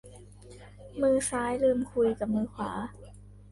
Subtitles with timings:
[1.01, 2.71] มือซ้ายลืมคุยกับมือขวา